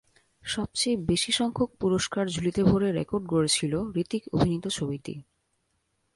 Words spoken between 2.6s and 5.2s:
ভরে রেকর্ড গড়েছিল হৃতিক অভিনীত ছবিটি।